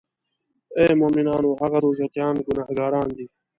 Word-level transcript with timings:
آی 0.79 0.93
مومنانو 0.99 1.49
هغه 1.61 1.77
روژه 1.85 2.07
تیان 2.13 2.35
ګناهګاران 2.47 3.07
دي. 3.17 3.25